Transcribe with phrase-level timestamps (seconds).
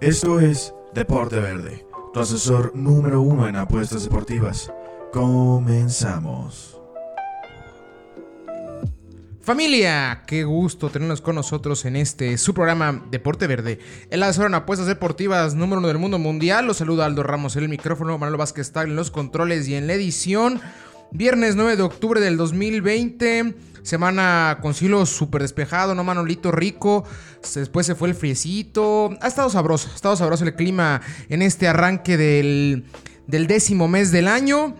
[0.00, 4.70] Esto es Deporte Verde, tu asesor número uno en apuestas deportivas.
[5.12, 6.80] Comenzamos.
[9.40, 13.78] Familia, qué gusto tenerlos con nosotros en este su programa Deporte Verde.
[14.10, 16.66] El asesor en apuestas deportivas número uno del mundo mundial.
[16.66, 19.86] Los saluda Aldo Ramos en el micrófono, Manuel Vázquez está en los controles y en
[19.86, 20.60] la edición.
[21.16, 23.54] Viernes 9 de octubre del 2020.
[23.84, 26.02] Semana con cielo súper despejado, ¿no?
[26.02, 27.04] Manolito rico.
[27.54, 29.16] Después se fue el friecito.
[29.20, 32.86] Ha estado sabroso, ha estado sabroso el clima en este arranque del,
[33.28, 34.74] del décimo mes del año.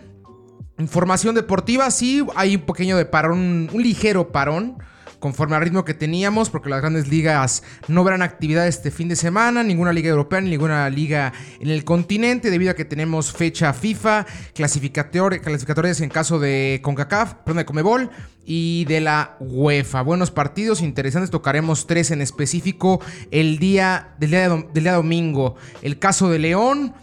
[0.77, 4.75] Información deportiva, sí, hay un pequeño de parón, un ligero parón
[5.19, 9.15] conforme al ritmo que teníamos, porque las grandes ligas no verán actividad este fin de
[9.15, 13.73] semana, ninguna liga europea ni ninguna liga en el continente, debido a que tenemos fecha
[13.73, 18.09] FIFA, clasificatorias en caso de CONCACAF, perdón, de Comebol
[18.45, 20.01] y de la UEFA.
[20.01, 25.55] Buenos partidos interesantes, tocaremos tres en específico el día del día, del día domingo.
[25.81, 26.93] El caso de León,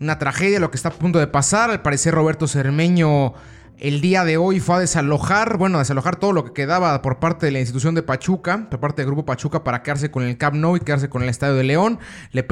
[0.00, 3.34] una tragedia lo que está a punto de pasar, al parecer Roberto Cermeño
[3.84, 7.18] el día de hoy fue a desalojar, bueno, a desalojar todo lo que quedaba por
[7.18, 10.38] parte de la institución de Pachuca, por parte del grupo Pachuca para quedarse con el
[10.38, 11.98] Camp Nou y quedarse con el Estadio de León.
[12.32, 12.46] Le,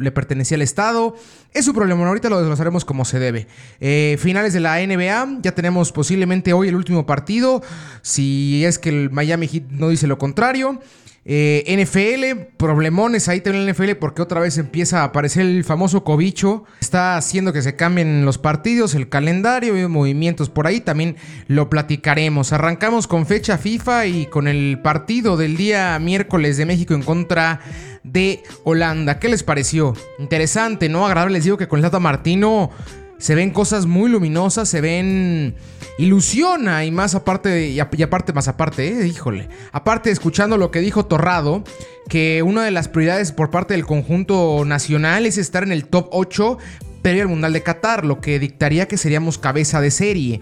[0.00, 1.14] le pertenecía al Estado.
[1.52, 3.46] Es su problema, ahorita lo desglosaremos como se debe.
[3.78, 7.62] Eh, finales de la NBA, ya tenemos posiblemente hoy el último partido,
[8.02, 10.80] si es que el Miami Heat no dice lo contrario.
[11.26, 16.04] Eh, NFL, problemones ahí también en NFL porque otra vez empieza a aparecer el famoso
[16.04, 16.64] cobicho.
[16.80, 20.80] Está haciendo que se cambien los partidos, el calendario y movimientos por ahí.
[20.80, 21.16] También
[21.48, 22.52] lo platicaremos.
[22.52, 27.60] Arrancamos con fecha FIFA y con el partido del día miércoles de México en contra
[28.02, 29.18] de Holanda.
[29.18, 29.94] ¿Qué les pareció?
[30.18, 31.06] Interesante, ¿no?
[31.06, 31.34] Agradable.
[31.34, 32.70] Les digo que con el Tata Martino
[33.18, 35.54] se ven cosas muy luminosas, se ven
[35.98, 41.06] ilusiona y más aparte, y, aparte, más aparte, eh, híjole, aparte escuchando lo que dijo
[41.06, 41.62] Torrado,
[42.08, 46.08] que una de las prioridades por parte del conjunto nacional es estar en el top
[46.10, 46.58] 8
[47.04, 50.40] previo al Mundial de Qatar, lo que dictaría que seríamos cabeza de serie.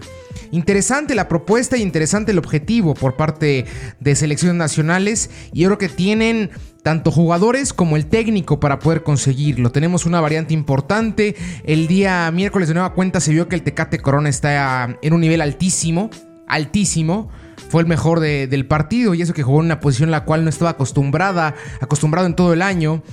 [0.51, 3.65] Interesante la propuesta y interesante el objetivo por parte
[3.99, 9.03] de selecciones nacionales y yo creo que tienen tanto jugadores como el técnico para poder
[9.03, 9.73] conseguirlo.
[9.73, 11.35] Tenemos una variante importante.
[11.65, 15.19] El día miércoles de nueva cuenta se vio que el Tecate Corona está en un
[15.19, 16.11] nivel altísimo,
[16.47, 17.29] altísimo.
[17.67, 20.45] Fue el mejor del partido y eso que jugó en una posición en la cual
[20.45, 23.03] no estaba acostumbrada, acostumbrado en todo el año.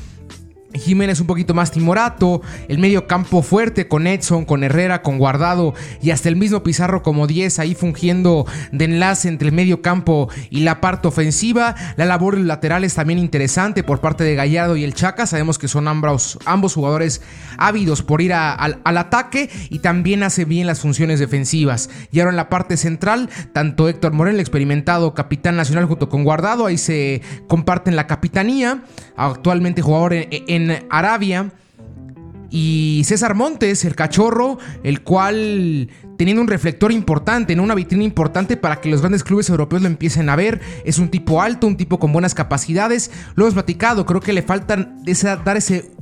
[0.74, 5.74] Jiménez un poquito más timorato, el medio campo fuerte con Edson, con Herrera, con Guardado
[6.00, 10.28] y hasta el mismo Pizarro como 10 ahí fungiendo de enlace entre el medio campo
[10.48, 11.74] y la parte ofensiva.
[11.96, 15.26] La labor de los laterales también interesante por parte de Gallardo y el Chaca.
[15.26, 17.20] Sabemos que son ambos, ambos jugadores
[17.58, 21.90] ávidos por ir al ataque y también hace bien las funciones defensivas.
[22.12, 26.66] Y ahora en la parte central, tanto Héctor Morel, experimentado capitán nacional junto con Guardado,
[26.66, 28.84] ahí se comparten la capitanía.
[29.16, 30.59] Actualmente jugador en en
[30.90, 31.52] Arabia.
[32.52, 35.88] Y César Montes, el cachorro, el cual
[36.18, 39.88] teniendo un reflector importante, en una vitrina importante para que los grandes clubes europeos lo
[39.88, 40.60] empiecen a ver.
[40.84, 43.12] Es un tipo alto, un tipo con buenas capacidades.
[43.36, 45.00] Lo hemos platicado, creo que le faltan
[45.44, 45.92] dar ese...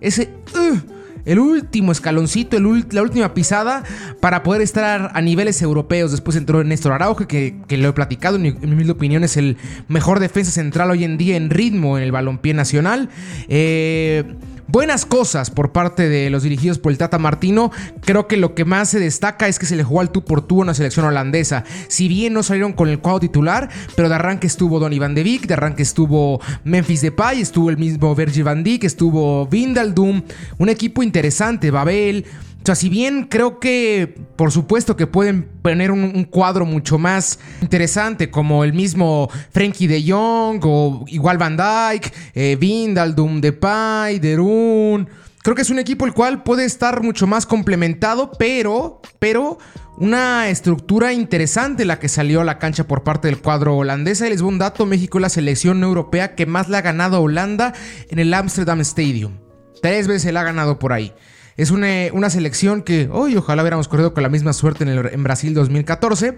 [0.00, 0.30] ese...
[0.54, 0.93] Uh,
[1.24, 3.84] el último escaloncito, la última pisada
[4.20, 6.10] para poder estar a niveles europeos.
[6.10, 9.56] Después entró Néstor Araujo, que, lo he platicado, en mi, en opinión es el
[9.88, 13.08] mejor defensa central hoy en día en ritmo en el balompié nacional.
[13.48, 14.34] Eh
[14.68, 17.70] buenas cosas por parte de los dirigidos por el Tata Martino.
[18.00, 20.42] Creo que lo que más se destaca es que se le jugó al tú por
[20.42, 21.64] tú en la selección holandesa.
[21.88, 25.22] Si bien no salieron con el cuadro titular, pero de arranque estuvo Donny van de
[25.22, 30.22] Beek, de arranque estuvo Memphis Depay, estuvo el mismo Virgil van Dijk, estuvo Vindaldum,
[30.58, 32.24] un equipo interesante, Babel.
[32.64, 37.38] O sea, si bien creo que, por supuesto, que pueden poner un, cuadro mucho más
[37.60, 45.06] interesante, como el mismo Frankie de Jong o igual Van Dyke, eh, Vindaldum, Depay, Derun.
[45.42, 49.58] Creo que es un equipo el cual puede estar mucho más complementado, pero, pero
[49.98, 54.22] una estructura interesante la que salió a la cancha por parte del cuadro holandés.
[54.22, 57.18] Y les voy un dato: México es la selección europea que más le ha ganado
[57.18, 57.74] a Holanda
[58.08, 59.36] en el Amsterdam Stadium.
[59.82, 61.12] Tres veces la ha ganado por ahí.
[61.56, 65.22] Es una, selección que, hoy ojalá hubiéramos corrido con la misma suerte en, el, en,
[65.22, 66.36] Brasil 2014,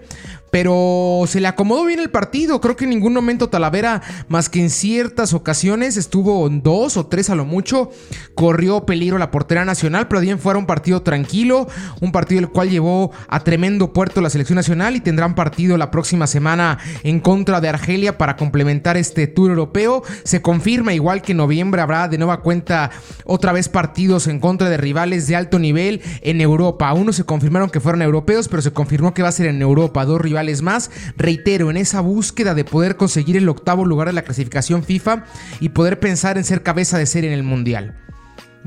[0.51, 2.61] pero se le acomodó bien el partido.
[2.61, 7.31] Creo que en ningún momento Talavera, más que en ciertas ocasiones, estuvo dos o tres
[7.31, 7.89] a lo mucho,
[8.35, 11.67] corrió peligro la portera nacional, pero bien fuera un partido tranquilo,
[11.99, 15.89] un partido el cual llevó a tremendo puerto la selección nacional y tendrán partido la
[15.89, 20.03] próxima semana en contra de Argelia para complementar este tour europeo.
[20.23, 22.91] Se confirma igual que en noviembre habrá de nueva cuenta
[23.25, 26.93] otra vez partidos en contra de rivales de alto nivel en Europa.
[26.93, 30.05] Uno se confirmaron que fueron europeos, pero se confirmó que va a ser en Europa.
[30.05, 30.91] Dos rivales más.
[31.15, 35.25] Reitero, en esa búsqueda de poder conseguir el octavo lugar de la clasificación FIFA
[35.59, 38.06] y poder pensar en ser cabeza de serie en el Mundial.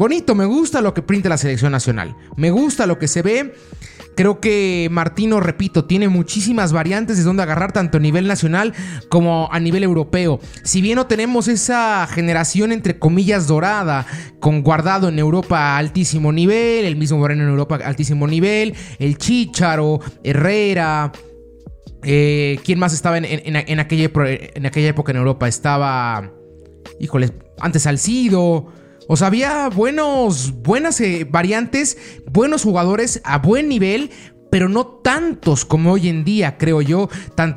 [0.00, 2.16] Bonito, me gusta lo que printa la selección nacional.
[2.34, 3.52] Me gusta lo que se ve.
[4.16, 8.72] Creo que Martino, repito, tiene muchísimas variantes de donde agarrar tanto a nivel nacional
[9.10, 10.40] como a nivel europeo.
[10.64, 14.06] Si bien no tenemos esa generación entre comillas dorada,
[14.38, 18.74] con guardado en Europa a altísimo nivel, el mismo Moreno en Europa a altísimo nivel,
[18.98, 21.12] el Chicharo, Herrera.
[22.04, 25.46] Eh, ¿Quién más estaba en, aquella, en aquella época en Europa?
[25.46, 26.32] Estaba.
[26.98, 28.79] Híjole, antes Salcido.
[29.12, 31.98] O sea, había buenos, buenas eh, variantes,
[32.30, 34.12] buenos jugadores a buen nivel,
[34.52, 37.08] pero no tantos como hoy en día, creo yo.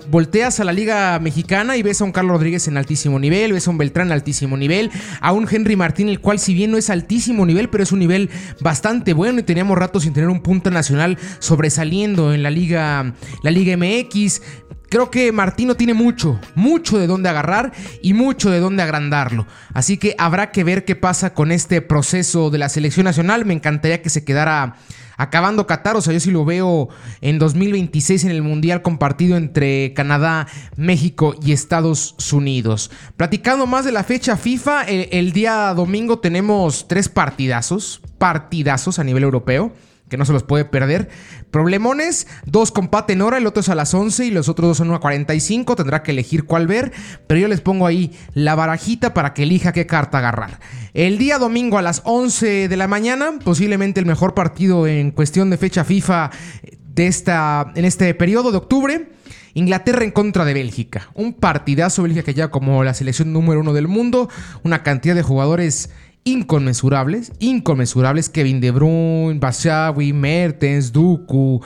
[0.09, 3.67] volteas a la Liga Mexicana y ves a un Carlos Rodríguez en altísimo nivel, ves
[3.67, 6.77] a un Beltrán en altísimo nivel, a un Henry Martín, el cual si bien no
[6.77, 10.41] es altísimo nivel, pero es un nivel bastante bueno y teníamos rato sin tener un
[10.41, 14.41] punto nacional sobresaliendo en la Liga, la Liga MX.
[14.93, 17.71] Creo que Martino tiene mucho, mucho de dónde agarrar
[18.03, 19.47] y mucho de dónde agrandarlo.
[19.73, 23.43] Así que habrá que ver qué pasa con este proceso de la selección nacional.
[23.43, 24.75] Me encantaría que se quedara
[25.17, 25.95] acabando Qatar.
[25.95, 26.89] O sea, yo sí lo veo
[27.21, 30.45] en 2026 en el Mundial compartido entre Canadá,
[30.77, 32.91] México y Estados Unidos.
[33.17, 39.03] Platicando más de la fecha FIFA, el, el día domingo tenemos tres partidazos, partidazos a
[39.03, 39.73] nivel europeo
[40.13, 41.09] que no se los puede perder.
[41.53, 44.77] Problemones, dos con en hora, el otro es a las 11 y los otros dos
[44.77, 46.91] son a 45, tendrá que elegir cuál ver,
[47.27, 50.59] pero yo les pongo ahí la barajita para que elija qué carta agarrar.
[50.95, 55.51] El día domingo a las 11 de la mañana, posiblemente el mejor partido en cuestión
[55.51, 56.31] de fecha FIFA
[56.87, 59.09] de esta, en este periodo de octubre.
[59.53, 61.11] Inglaterra en contra de Bélgica.
[61.13, 64.27] Un partidazo Bélgica que ya como la selección número uno del mundo.
[64.63, 65.91] Una cantidad de jugadores
[66.23, 68.29] inconmensurables, inconmensurables.
[68.29, 71.61] Kevin De Bruyne, Bashawi, Mertens, Duku,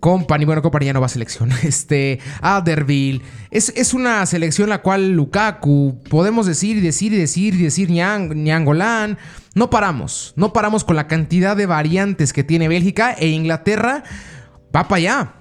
[0.00, 0.44] Company.
[0.44, 1.50] Bueno, Company ya no va a selección.
[1.62, 3.22] Este, Aderville.
[3.50, 7.90] Es, es, una selección la cual Lukaku, podemos decir y decir y decir y decir
[7.90, 9.16] Nyang,
[9.54, 14.02] No paramos, no paramos con la cantidad de variantes que tiene Bélgica e Inglaterra.
[14.74, 15.34] Va para allá.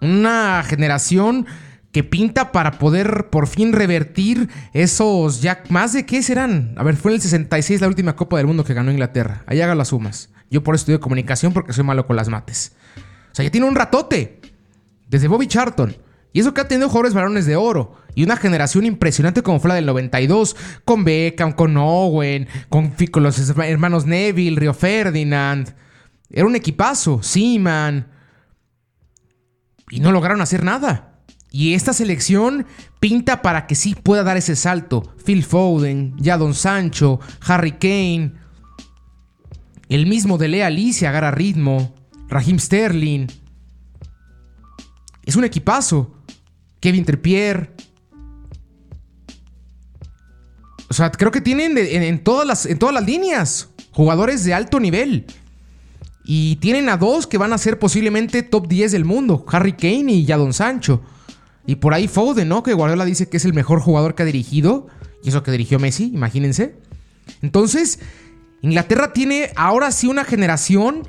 [0.00, 1.46] Una generación
[1.92, 6.74] que pinta para poder por fin revertir esos ya más de qué serán.
[6.76, 9.42] A ver, fue en el 66 la última Copa del Mundo que ganó Inglaterra.
[9.46, 10.30] Ahí haga las sumas.
[10.50, 12.72] Yo por eso estudio comunicación porque soy malo con las mates.
[13.32, 14.40] O sea, ya tiene un ratote.
[15.08, 15.96] Desde Bobby Charlton.
[16.32, 17.96] Y eso que ha tenido jugadores varones de oro.
[18.14, 20.56] Y una generación impresionante como fue la del 92.
[20.84, 25.74] Con Beckham, con Owen, con, los hermanos Neville, Rio Ferdinand.
[26.30, 27.20] Era un equipazo.
[27.22, 28.08] Seaman.
[29.90, 31.09] Y no lograron hacer nada.
[31.50, 32.66] Y esta selección
[33.00, 35.14] pinta para que sí pueda dar ese salto.
[35.24, 38.34] Phil Foden, Jadon Sancho, Harry Kane,
[39.88, 41.92] el mismo de Lea Alicia agarra ritmo,
[42.28, 43.26] Raheem Sterling.
[45.24, 46.14] Es un equipazo.
[46.78, 47.74] Kevin Trippier.
[50.88, 54.78] O sea, creo que tienen en, todas las, en todas las líneas jugadores de alto
[54.78, 55.26] nivel.
[56.24, 60.12] Y tienen a dos que van a ser posiblemente top 10 del mundo, Harry Kane
[60.12, 61.02] y Jadon Sancho.
[61.70, 62.64] Y por ahí Foden, ¿no?
[62.64, 64.88] Que Guardiola dice que es el mejor jugador que ha dirigido.
[65.22, 66.74] Y eso que dirigió Messi, imagínense.
[67.42, 68.00] Entonces,
[68.60, 71.06] Inglaterra tiene ahora sí una generación,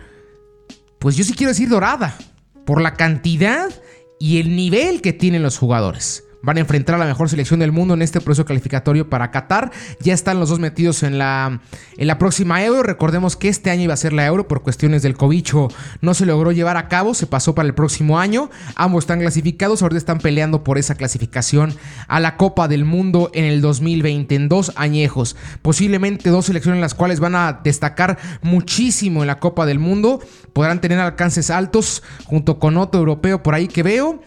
[0.99, 2.15] pues yo sí quiero decir dorada,
[2.63, 3.71] por la cantidad
[4.19, 7.71] y el nivel que tienen los jugadores van a enfrentar a la mejor selección del
[7.71, 9.71] mundo en este proceso calificatorio para Qatar.
[9.99, 11.61] Ya están los dos metidos en la,
[11.97, 12.83] en la próxima Euro.
[12.83, 15.67] Recordemos que este año iba a ser la Euro por cuestiones del cobicho.
[16.01, 18.49] No se logró llevar a cabo, se pasó para el próximo año.
[18.75, 21.73] Ambos están clasificados, ahorita están peleando por esa clasificación
[22.07, 25.35] a la Copa del Mundo en el 2020, en dos añejos.
[25.61, 30.19] Posiblemente dos selecciones en las cuales van a destacar muchísimo en la Copa del Mundo.
[30.53, 34.21] Podrán tener alcances altos junto con otro europeo por ahí que veo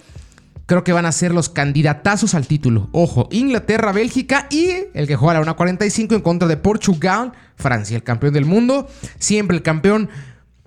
[0.66, 2.88] creo que van a ser los candidatazos al título.
[2.92, 8.02] Ojo, Inglaterra, Bélgica y el que juega la 1.45 en contra de Portugal, Francia, el
[8.02, 8.88] campeón del mundo.
[9.18, 10.08] Siempre el campeón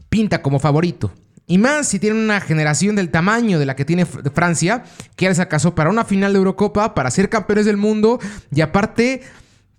[0.09, 1.11] pinta como favorito.
[1.47, 4.83] Y más si tienen una generación del tamaño de la que tiene Francia,
[5.15, 8.19] que ya les para una final de Eurocopa, para ser campeones del mundo.
[8.51, 9.21] Y aparte,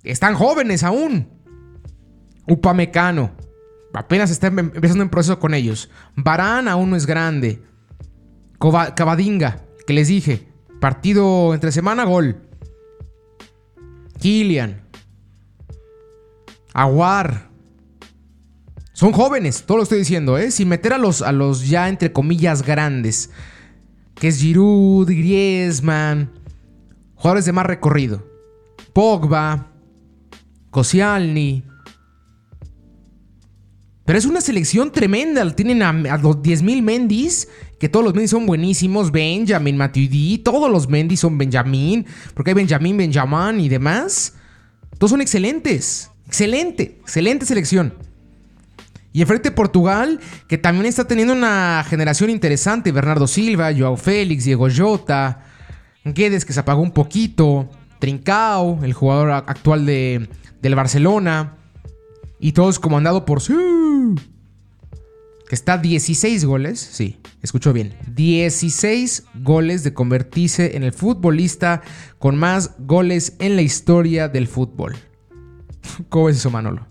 [0.02, 1.28] están jóvenes aún.
[2.46, 3.32] Upamecano.
[3.92, 5.90] Apenas está em-, empezando en proceso con ellos.
[6.16, 7.62] Barán aún no es grande.
[8.96, 10.46] Cavadinga que les dije,
[10.80, 12.42] partido entre semana, gol.
[14.20, 14.82] Kilian.
[16.74, 17.48] Aguar.
[18.92, 20.50] Son jóvenes, todo lo estoy diciendo, ¿eh?
[20.50, 23.30] Sin meter a los, a los ya entre comillas grandes.
[24.14, 26.32] Que es Giroud, Griezmann.
[27.14, 28.26] Jugadores de más recorrido.
[28.92, 29.72] Pogba.
[30.68, 31.64] Koscielny.
[34.08, 35.54] Pero es una selección tremenda.
[35.54, 37.46] Tienen a, los 10.000 Mendis,
[37.78, 39.12] que todos los Mendis son buenísimos.
[39.12, 42.06] Benjamin, Matuidi, todos los Mendis son Benjamin.
[42.32, 44.32] Porque hay Benjamin, Benjamin y demás.
[44.96, 46.10] Todos son excelentes.
[46.26, 47.92] Excelente, excelente selección.
[49.12, 52.92] Y enfrente Portugal, que también está teniendo una generación interesante.
[52.92, 55.44] Bernardo Silva, Joao Félix, Diego Jota,
[56.06, 60.30] Guedes que se apagó un poquito, Trincao, el jugador actual de,
[60.62, 61.57] del Barcelona.
[62.40, 63.40] Y todos comandado por...
[63.40, 63.54] Sí,
[65.48, 71.80] que está 16 goles, sí, escucho bien, 16 goles de convertirse en el futbolista
[72.18, 74.94] con más goles en la historia del fútbol.
[76.10, 76.86] ¿Cómo es eso, Manolo?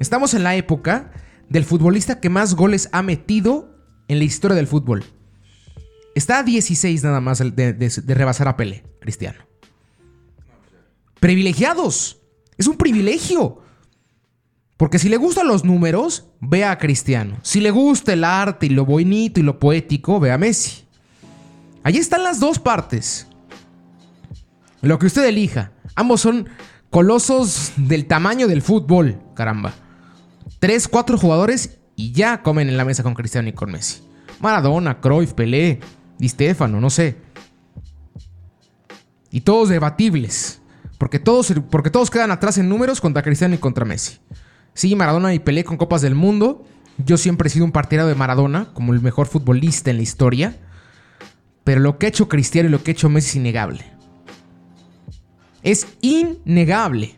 [0.00, 1.12] Estamos en la época
[1.48, 3.76] del futbolista que más goles ha metido
[4.08, 5.04] en la historia del fútbol.
[6.16, 9.38] Está a 16 nada más de, rebasar a Pele, Cristiano.
[11.20, 12.20] Privilegiados.
[12.58, 13.62] Es un privilegio.
[14.76, 17.38] Porque si le gustan los números, vea a Cristiano.
[17.42, 20.84] Si le gusta el arte y lo bonito y lo poético, vea a Messi.
[21.82, 23.26] Allí están las dos partes.
[24.82, 25.72] Lo que usted elija.
[25.94, 26.48] Ambos son
[26.90, 29.72] colosos del tamaño del fútbol, caramba.
[30.58, 34.02] Tres, cuatro jugadores y ya comen en la mesa con Cristiano y con Messi.
[34.40, 35.80] Maradona, Cruyff, Pelé,
[36.18, 37.16] Di Stefano, no sé.
[39.30, 40.60] Y todos debatibles.
[40.98, 44.18] Porque todos, porque todos quedan atrás en números contra Cristiano y contra Messi.
[44.76, 46.62] Sí, Maradona y Pelé con Copas del Mundo.
[46.98, 50.54] Yo siempre he sido un partidario de Maradona como el mejor futbolista en la historia.
[51.64, 53.86] Pero lo que ha hecho Cristiano y lo que ha hecho Messi es innegable.
[55.62, 57.16] Es innegable.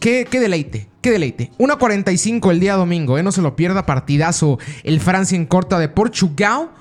[0.00, 1.50] Qué, qué deleite, qué deleite.
[1.58, 3.22] 1.45 el día domingo, ¿eh?
[3.22, 4.58] no se lo pierda, partidazo.
[4.84, 6.72] El Francia en corta de Portugal.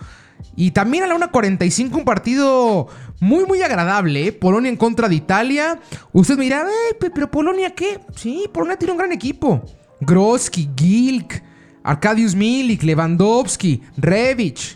[0.58, 2.90] Y también a la 1.45 un partido
[3.22, 4.28] muy, muy agradable.
[4.28, 4.32] ¿eh?
[4.34, 5.80] Polonia en contra de Italia.
[6.12, 6.66] Usted me dirá,
[7.00, 8.00] pero Polonia qué?
[8.16, 9.64] Sí, Polonia tiene un gran equipo.
[10.02, 11.42] Groski, Gilk,
[11.84, 14.76] Arkadiusz Milik, Lewandowski, Revich.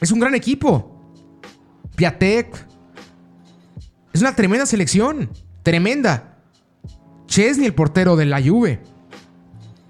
[0.00, 1.14] Es un gran equipo.
[1.94, 2.66] Piatek.
[4.12, 5.30] Es una tremenda selección.
[5.62, 6.38] Tremenda.
[7.26, 8.82] Chesney, el portero de la Juve.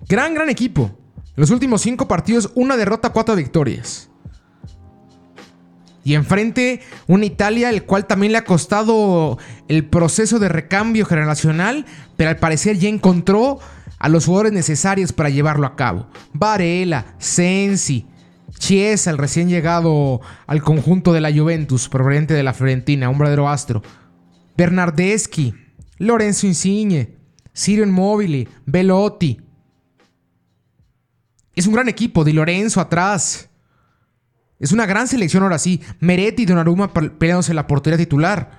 [0.07, 0.91] Gran, gran equipo.
[1.35, 4.11] Los últimos cinco partidos, una derrota, cuatro victorias.
[6.09, 9.37] Y enfrente una Italia, el cual también le ha costado
[9.69, 11.85] el proceso de recambio generacional,
[12.17, 13.59] pero al parecer ya encontró
[13.99, 16.09] a los jugadores necesarios para llevarlo a cabo.
[16.33, 18.07] Varela, Sensi,
[18.59, 23.51] Chiesa, el recién llegado al conjunto de la Juventus, proveniente de la Fiorentina, un verdadero
[23.51, 23.83] astro.
[24.57, 25.53] Bernardeschi,
[25.99, 27.19] Lorenzo Insigne,
[27.53, 29.43] Sirio Immobile, Velotti,
[31.55, 33.48] es un gran equipo, Di Lorenzo atrás.
[34.61, 35.81] Es una gran selección ahora sí.
[36.01, 38.51] Meretti y Donnarumma peleándose la portería titular.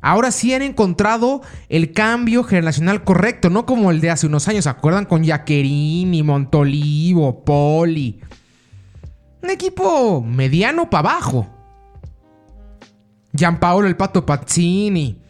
[0.00, 4.64] Ahora sí han encontrado el cambio generacional correcto, no como el de hace unos años,
[4.64, 5.04] ¿se acuerdan?
[5.04, 8.20] Con Jaquerini, Montolivo, Poli.
[9.42, 11.48] Un equipo mediano para abajo.
[13.32, 15.20] Gianpaolo el Pato Pazzini.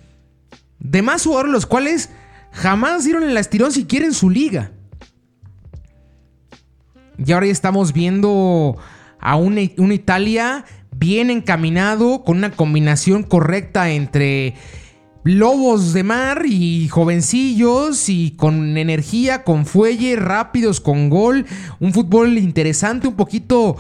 [0.79, 2.11] Demás jugadores los cuales
[2.51, 4.73] jamás dieron el estirón si quieren su liga.
[7.19, 8.79] Y ahora ya estamos viendo
[9.23, 14.55] a una, Italia bien encaminado, con una combinación correcta entre
[15.25, 21.47] lobos de mar y jovencillos y con energía, con fuelle, rápidos, con gol.
[21.79, 23.77] Un fútbol interesante, un poquito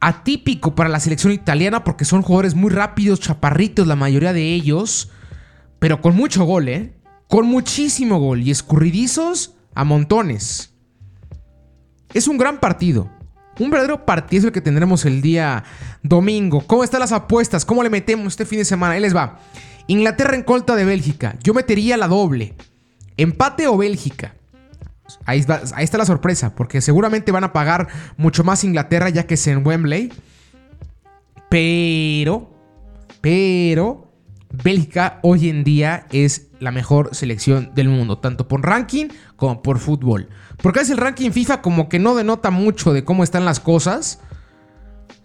[0.00, 5.10] atípico para la selección italiana porque son jugadores muy rápidos, chaparritos la mayoría de ellos,
[5.78, 6.94] pero con mucho gol, ¿eh?
[7.28, 10.74] Con muchísimo gol y escurridizos a montones.
[12.14, 13.19] Es un gran partido.
[13.60, 15.64] Un verdadero partido el que tendremos el día
[16.02, 16.62] domingo.
[16.66, 17.66] ¿Cómo están las apuestas?
[17.66, 18.94] ¿Cómo le metemos este fin de semana?
[18.94, 19.38] Ahí les va.
[19.86, 21.36] Inglaterra en contra de Bélgica.
[21.42, 22.54] Yo metería la doble.
[23.18, 24.34] Empate o Bélgica.
[25.26, 29.46] Ahí está la sorpresa, porque seguramente van a pagar mucho más Inglaterra ya que es
[29.46, 30.10] en Wembley.
[31.50, 32.50] Pero,
[33.20, 34.10] pero,
[34.50, 39.78] Bélgica hoy en día es la mejor selección del mundo, tanto por ranking como por
[39.78, 40.30] fútbol.
[40.62, 44.20] Porque es el ranking FIFA como que no denota mucho de cómo están las cosas.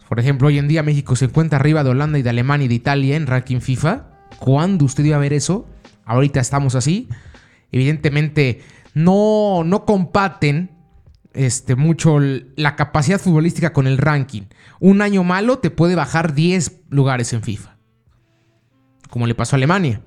[0.08, 2.70] Por ejemplo, hoy en día México se encuentra arriba de Holanda y de Alemania y
[2.70, 4.06] de Italia en ranking FIFA.
[4.40, 5.68] ¿Cuándo usted iba a ver eso?
[6.06, 7.10] Ahorita estamos así.
[7.72, 8.62] Evidentemente
[8.94, 10.72] no, no compaten
[11.34, 14.44] este, mucho la capacidad futbolística con el ranking.
[14.80, 17.76] Un año malo te puede bajar 10 lugares en FIFA.
[19.10, 20.02] Como le pasó a Alemania,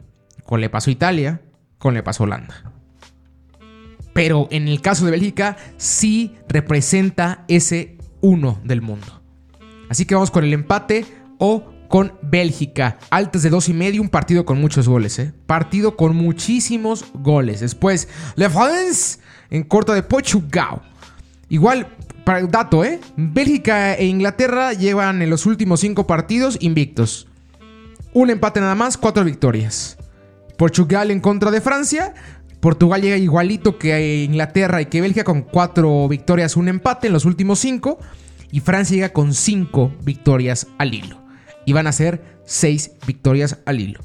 [0.44, 1.42] como le pasó a Italia,
[1.78, 2.77] como le pasó a Holanda
[4.18, 9.22] pero en el caso de Bélgica sí representa ese uno del mundo.
[9.88, 11.06] Así que vamos con el empate
[11.38, 12.98] o con Bélgica.
[13.10, 15.32] Altas de dos y medio, un partido con muchos goles, ¿eh?
[15.46, 17.60] Partido con muchísimos goles.
[17.60, 19.20] Después, Le France
[19.50, 20.82] en corta de Portugal.
[21.48, 21.86] Igual,
[22.24, 22.98] para el dato, ¿eh?
[23.16, 27.28] Bélgica e Inglaterra llevan en los últimos cinco partidos invictos.
[28.12, 29.96] Un empate nada más, cuatro victorias.
[30.56, 32.14] Portugal en contra de Francia.
[32.60, 37.24] Portugal llega igualito que Inglaterra y que Bélgica con cuatro victorias, un empate en los
[37.24, 37.98] últimos cinco.
[38.50, 41.22] Y Francia llega con cinco victorias al hilo.
[41.66, 44.00] Y van a ser seis victorias al hilo.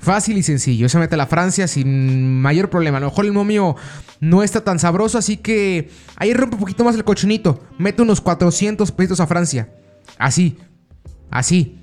[0.00, 0.88] Fácil y sencillo.
[0.88, 2.98] Se mete la Francia sin mayor problema.
[2.98, 3.76] A lo mejor el momio
[4.20, 7.64] no está tan sabroso, así que ahí rompe un poquito más el cochinito.
[7.78, 9.72] Mete unos 400 pesitos a Francia.
[10.18, 10.58] Así.
[11.30, 11.78] Así.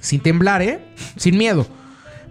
[0.00, 0.84] Sin temblar, ¿eh?
[1.16, 1.66] Sin miedo.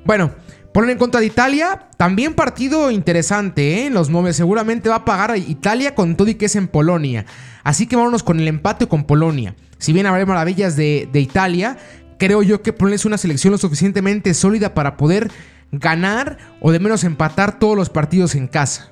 [0.06, 0.32] Bueno,
[0.76, 1.88] Polonia en contra de Italia.
[1.96, 3.90] También partido interesante, ¿eh?
[3.90, 7.26] Los momes seguramente va a pagar a Italia con todo y que es en Polonia.
[7.64, 9.56] Así que vámonos con el empate con Polonia.
[9.78, 11.78] Si bien habrá maravillas de, Italia,
[12.20, 15.32] creo yo que Polonia es una selección lo suficientemente sólida para poder
[15.72, 18.92] ganar o de menos empatar todos los partidos en casa.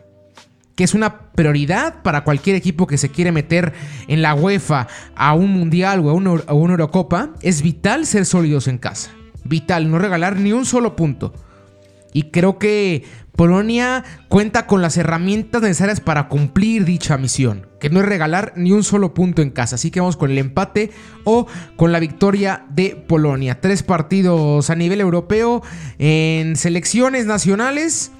[0.77, 3.73] Que es una prioridad para cualquier equipo que se quiere meter
[4.07, 4.87] en la UEFA
[5.17, 7.31] a un mundial o a a una Eurocopa.
[7.41, 9.11] Es vital ser sólidos en casa.
[9.43, 11.33] Vital, no regalar ni un solo punto.
[12.13, 13.03] Y creo que
[13.35, 18.71] Polonia cuenta con las herramientas necesarias para cumplir dicha misión, que no es regalar ni
[18.71, 19.75] un solo punto en casa.
[19.75, 20.91] Así que vamos con el empate
[21.23, 23.59] o con la victoria de Polonia.
[23.59, 25.63] Tres partidos a nivel europeo
[25.97, 28.11] en selecciones nacionales.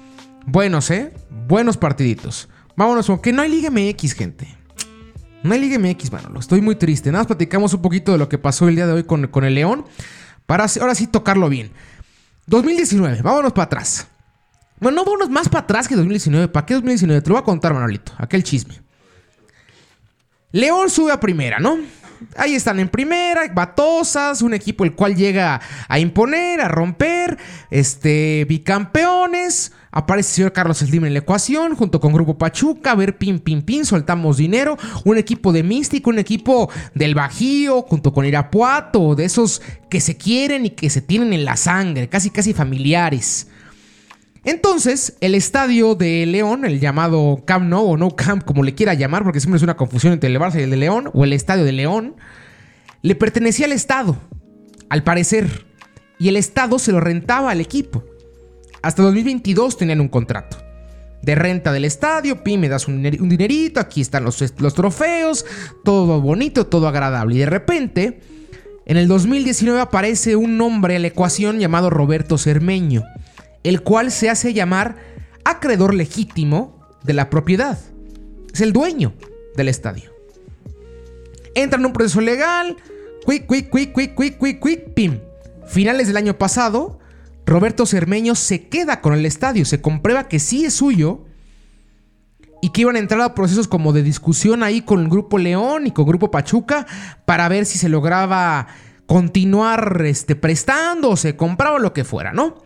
[0.46, 1.12] Buenos, ¿eh?
[1.46, 2.48] Buenos partiditos.
[2.76, 4.48] Vámonos, que no hay Liga MX, gente.
[5.44, 6.40] No hay Liga MX, Manolo.
[6.40, 7.12] Estoy muy triste.
[7.12, 9.44] Nada más platicamos un poquito de lo que pasó el día de hoy con, con
[9.44, 9.84] el León.
[10.46, 11.70] Para ahora sí tocarlo bien.
[12.46, 14.06] 2019, vámonos para atrás.
[14.80, 16.48] Bueno, no vámonos más para atrás que 2019.
[16.48, 17.22] ¿Para qué 2019?
[17.22, 18.12] Te lo voy a contar, Manolito.
[18.18, 18.82] Aquel chisme.
[20.52, 21.78] León sube a primera, ¿no?
[22.36, 27.38] Ahí están en primera, batosas, un equipo el cual llega a imponer, a romper,
[27.70, 29.72] este, bicampeones.
[29.90, 33.38] Aparece el señor Carlos Slim en la ecuación, junto con Grupo Pachuca, a ver, pim,
[33.38, 34.76] pim, pim, soltamos dinero.
[35.04, 40.16] Un equipo de místico, un equipo del Bajío, junto con Irapuato, de esos que se
[40.16, 43.48] quieren y que se tienen en la sangre, casi, casi familiares.
[44.44, 48.92] Entonces, el estadio de León, el llamado Camp Nou o No Camp, como le quiera
[48.92, 51.32] llamar, porque siempre es una confusión entre el Barça y el de León, o el
[51.32, 52.16] estadio de León,
[53.00, 54.18] le pertenecía al Estado,
[54.90, 55.64] al parecer,
[56.18, 58.04] y el Estado se lo rentaba al equipo.
[58.82, 60.58] Hasta 2022 tenían un contrato
[61.22, 65.46] de renta del estadio, pi, me das un, dinerito, aquí están los, los trofeos,
[65.82, 67.36] todo bonito, todo agradable.
[67.36, 68.20] Y de repente,
[68.84, 73.04] en el 2019 aparece un nombre a la ecuación llamado Roberto Cermeño
[73.64, 74.96] el cual se hace llamar
[75.44, 77.78] acreedor legítimo de la propiedad.
[78.52, 79.14] Es el dueño
[79.56, 80.12] del estadio.
[81.54, 82.76] Entra en un proceso legal,
[83.26, 85.20] quick, quick, quick, quick, quick, quick, quick, pim.
[85.66, 86.98] Finales del año pasado,
[87.46, 91.24] Roberto Cermeño se queda con el estadio, se comprueba que sí es suyo
[92.60, 95.86] y que iban a entrar a procesos como de discusión ahí con el Grupo León
[95.86, 96.86] y con el Grupo Pachuca
[97.24, 98.66] para ver si se lograba
[99.06, 102.62] continuar este, prestando o se compraba lo que fuera, ¿no?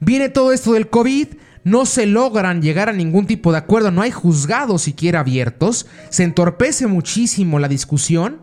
[0.00, 1.28] Viene todo esto del COVID,
[1.62, 6.24] no se logran llegar a ningún tipo de acuerdo, no hay juzgados siquiera abiertos, se
[6.24, 8.40] entorpece muchísimo la discusión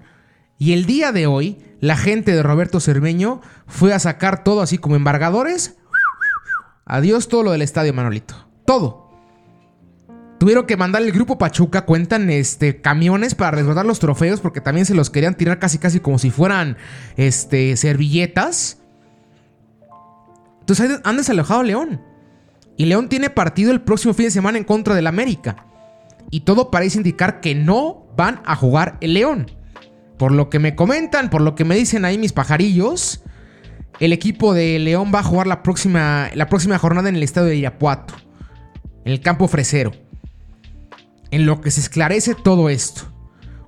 [0.59, 4.77] y el día de hoy la gente de Roberto Cermeño fue a sacar todo así
[4.77, 5.77] como embargadores.
[6.85, 9.07] Adiós todo lo del estadio Manolito, todo.
[10.39, 14.85] Tuvieron que mandar el grupo Pachuca, cuentan este, camiones para resguardar los trofeos porque también
[14.85, 16.77] se los querían tirar casi casi como si fueran
[17.17, 18.77] este, servilletas.
[20.67, 22.01] Entonces han desalojado a León.
[22.75, 25.65] Y León tiene partido el próximo fin de semana en contra del América.
[26.29, 29.49] Y todo parece indicar que no van a jugar el León.
[30.17, 33.23] Por lo que me comentan, por lo que me dicen ahí mis pajarillos,
[34.01, 37.47] el equipo de León va a jugar la próxima, la próxima jornada en el estadio
[37.47, 38.15] de Irapuato,
[39.05, 39.93] en el campo fresero.
[41.31, 43.03] En lo que se esclarece todo esto.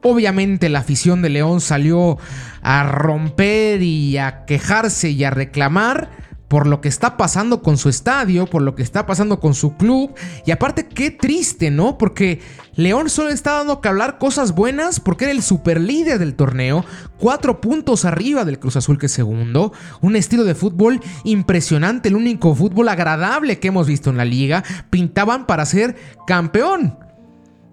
[0.04, 2.18] Obviamente la afición de León salió
[2.62, 6.19] a romper y a quejarse y a reclamar
[6.50, 9.78] por lo que está pasando con su estadio, por lo que está pasando con su
[9.78, 10.14] club.
[10.46, 11.98] Y aparte, qué triste, ¿no?
[11.98, 12.42] Porque
[12.76, 16.84] León solo está dando que hablar cosas buenas porque era el superlíder del torneo,
[17.20, 22.16] cuatro puntos arriba del Cruz Azul que es segundo, un estilo de fútbol impresionante, el
[22.16, 26.98] único fútbol agradable que hemos visto en la liga, pintaban para ser campeón.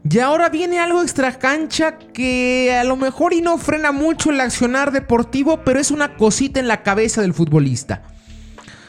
[0.08, 4.40] Y ahora viene algo extra cancha que a lo mejor y no frena mucho el
[4.40, 8.02] accionar deportivo, pero es una cosita en la cabeza del futbolista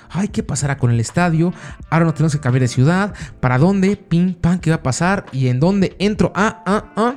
[0.10, 1.54] ay, ¿qué pasará con el estadio?
[1.90, 3.14] Ahora no tenemos que cambiar de ciudad.
[3.40, 3.96] ¿Para dónde?
[3.96, 5.26] Pim, pam, ¿qué va a pasar?
[5.32, 6.32] ¿Y en dónde entro?
[6.36, 7.16] Ah, ah, ah.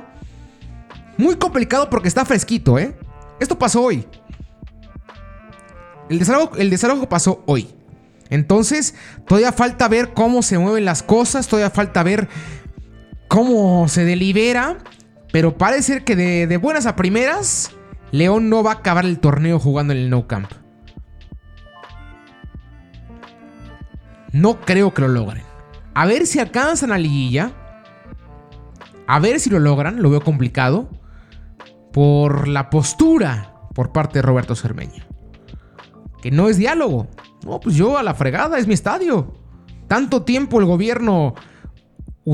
[1.17, 2.95] Muy complicado porque está fresquito, ¿eh?
[3.39, 4.05] Esto pasó hoy.
[6.09, 7.69] El desalojo, el pasó hoy.
[8.29, 8.95] Entonces,
[9.27, 12.29] todavía falta ver cómo se mueven las cosas, todavía falta ver
[13.27, 14.77] cómo se delibera,
[15.31, 17.71] pero parece que de, de buenas a primeras,
[18.11, 20.51] León no va a acabar el torneo jugando en el No Camp.
[24.31, 25.43] No creo que lo logren.
[25.93, 27.51] A ver si alcanzan a liguilla.
[29.07, 30.89] A ver si lo logran, lo veo complicado.
[31.91, 35.03] Por la postura por parte de Roberto Cermeño.
[36.21, 37.07] Que no es diálogo.
[37.45, 39.33] No, pues yo a la fregada, es mi estadio.
[39.87, 41.33] Tanto tiempo el gobierno
[42.23, 42.33] lo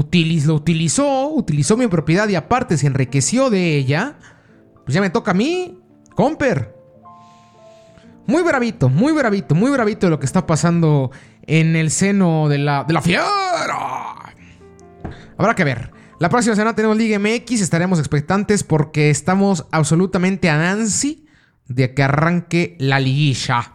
[0.55, 4.17] utilizó, utilizó mi propiedad y aparte se enriqueció de ella.
[4.85, 5.79] Pues ya me toca a mí,
[6.15, 6.75] Comper.
[8.25, 11.11] Muy bravito, muy bravito, muy bravito lo que está pasando
[11.47, 13.25] en el seno de la, de la fiera.
[15.37, 15.91] Habrá que ver.
[16.19, 21.27] La próxima semana tenemos Liga MX, estaremos expectantes porque estamos absolutamente a Nancy
[21.67, 23.73] de que arranque la liguilla.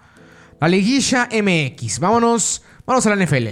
[0.61, 1.99] La liguilla MX.
[2.01, 3.49] Vámonos, vámonos a la NFL.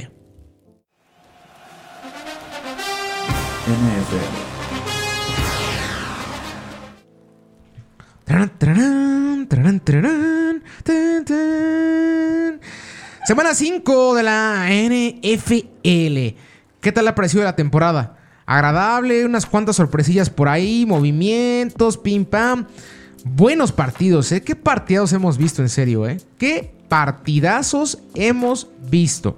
[3.66, 4.50] NFL.
[13.30, 16.36] Semana 5 de la NFL.
[16.80, 18.16] ¿Qué tal ha parecido la temporada?
[18.44, 22.66] Agradable, unas cuantas sorpresillas por ahí, movimientos, pim pam.
[23.24, 24.42] Buenos partidos, ¿eh?
[24.42, 26.20] ¿Qué partidos hemos visto en serio, eh?
[26.38, 29.36] ¿Qué partidazos hemos visto?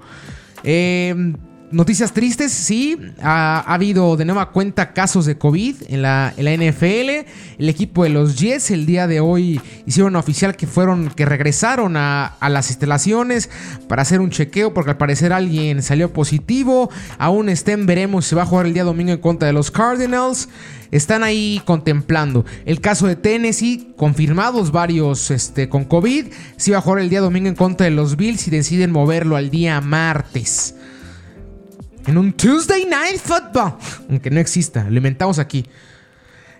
[0.63, 1.35] Eh
[1.73, 2.99] Noticias tristes, sí.
[3.19, 7.25] Ha, habido de nueva cuenta casos de COVID en la, NFL.
[7.57, 11.97] El equipo de los Jets el día de hoy hicieron oficial que fueron, que regresaron
[11.97, 13.49] a, las instalaciones
[13.87, 16.91] para hacer un chequeo porque al parecer alguien salió positivo.
[17.17, 20.49] Aún estén, veremos si va a jugar el día domingo en contra de los Cardinals.
[20.91, 22.45] Están ahí contemplando.
[22.65, 26.27] El caso de Tennessee, confirmados varios este, con COVID.
[26.55, 29.37] Si va a jugar el día domingo en contra de los Bills y deciden moverlo
[29.37, 30.75] al día martes
[32.07, 33.75] en un Tuesday Night Football,
[34.09, 35.65] aunque no exista, lo inventamos aquí.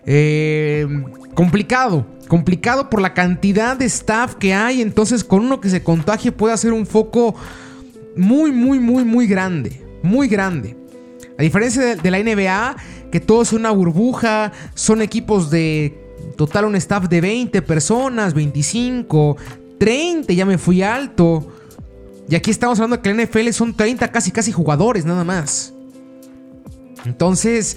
[0.06, 0.86] Eh,
[1.34, 6.32] complicado, complicado por la cantidad de staff que hay, entonces con uno que se contagie
[6.32, 7.34] puede hacer un foco
[8.16, 10.76] muy, muy, muy, muy grande, muy grande.
[11.38, 12.76] A diferencia de, la NBA,
[13.10, 15.98] que todo es una burbuja, son equipos de
[16.36, 19.36] total un staff de 20 personas, 25,
[19.78, 21.53] 30, ya me fui alto.
[22.28, 25.72] Y aquí estamos hablando que la NFL son 30 casi casi jugadores nada más.
[27.04, 27.76] Entonces,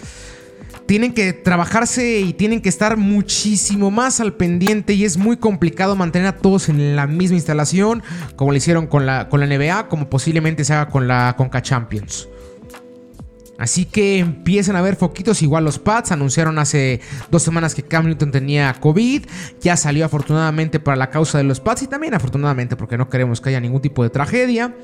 [0.86, 5.96] tienen que trabajarse y tienen que estar muchísimo más al pendiente y es muy complicado
[5.96, 8.02] mantener a todos en la misma instalación
[8.38, 11.62] como lo hicieron con la, con la NBA, como posiblemente se haga con la Conca
[11.62, 12.30] Champions.
[13.58, 15.42] Así que empiezan a haber foquitos.
[15.42, 19.26] Igual los Pats anunciaron hace dos semanas que Cam Newton tenía COVID.
[19.62, 23.42] Ya salió afortunadamente para la causa de los Pats y también afortunadamente porque no queremos
[23.42, 24.76] que haya ningún tipo de tragedia.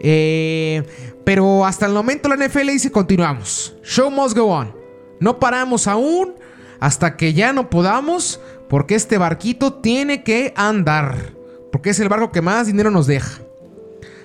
[0.00, 0.82] Eh,
[1.24, 3.74] pero hasta el momento la NFL dice continuamos.
[3.82, 4.74] Show must go on.
[5.20, 6.34] No paramos aún
[6.80, 11.32] hasta que ya no podamos porque este barquito tiene que andar.
[11.72, 13.40] Porque es el barco que más dinero nos deja.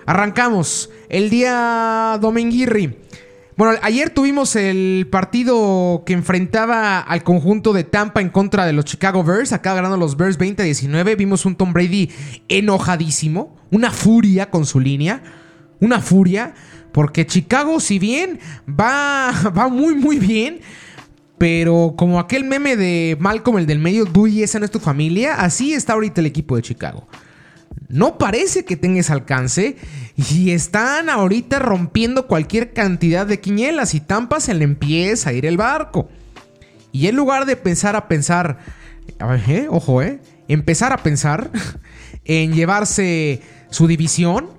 [0.05, 2.97] Arrancamos el día dominguirri.
[3.55, 8.85] Bueno, ayer tuvimos el partido que enfrentaba al conjunto de Tampa en contra de los
[8.85, 9.53] Chicago Bears.
[9.53, 11.15] Acá ganando los Bears 20-19.
[11.15, 12.09] Vimos un Tom Brady
[12.47, 13.55] enojadísimo.
[13.69, 15.21] Una furia con su línea.
[15.79, 16.55] Una furia.
[16.91, 20.61] Porque Chicago, si bien va, va muy, muy bien.
[21.37, 25.35] Pero como aquel meme de Malcolm, el del medio, Dewey, esa no es tu familia.
[25.35, 27.05] Así está ahorita el equipo de Chicago
[27.93, 29.77] no parece que tenga ese alcance
[30.15, 35.45] y están ahorita rompiendo cualquier cantidad de quiñelas y Tampa se le empieza a ir
[35.45, 36.09] el barco.
[36.91, 38.57] Y en lugar de pensar a pensar,
[39.47, 41.51] eh, ojo, eh, empezar a pensar
[42.25, 44.49] en llevarse su división,